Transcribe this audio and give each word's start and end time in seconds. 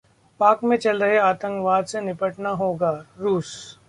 पाक 0.39 0.63
में 0.63 0.75
चल 0.77 1.03
रहे 1.03 1.17
आतंकवाद 1.17 1.85
से 1.85 2.01
निपटना 2.01 2.49
होगा: 2.49 2.91
रूस 3.19 3.79